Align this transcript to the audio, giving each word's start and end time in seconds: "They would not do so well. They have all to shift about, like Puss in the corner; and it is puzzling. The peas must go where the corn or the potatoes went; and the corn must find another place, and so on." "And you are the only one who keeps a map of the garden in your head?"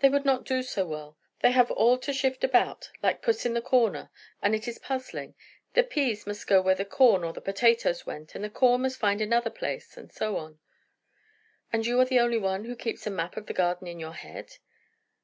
"They 0.00 0.08
would 0.08 0.24
not 0.24 0.42
do 0.44 0.64
so 0.64 0.84
well. 0.84 1.16
They 1.38 1.52
have 1.52 1.70
all 1.70 1.96
to 1.96 2.12
shift 2.12 2.42
about, 2.42 2.90
like 3.00 3.22
Puss 3.22 3.46
in 3.46 3.54
the 3.54 3.62
corner; 3.62 4.10
and 4.42 4.56
it 4.56 4.66
is 4.66 4.80
puzzling. 4.80 5.36
The 5.74 5.84
peas 5.84 6.26
must 6.26 6.48
go 6.48 6.60
where 6.60 6.74
the 6.74 6.84
corn 6.84 7.22
or 7.22 7.32
the 7.32 7.40
potatoes 7.40 8.04
went; 8.04 8.34
and 8.34 8.42
the 8.42 8.50
corn 8.50 8.82
must 8.82 8.98
find 8.98 9.20
another 9.20 9.50
place, 9.50 9.96
and 9.96 10.10
so 10.10 10.36
on." 10.36 10.58
"And 11.72 11.86
you 11.86 12.00
are 12.00 12.04
the 12.04 12.18
only 12.18 12.38
one 12.38 12.64
who 12.64 12.74
keeps 12.74 13.06
a 13.06 13.10
map 13.10 13.36
of 13.36 13.46
the 13.46 13.52
garden 13.54 13.86
in 13.86 14.00
your 14.00 14.14
head?" 14.14 14.56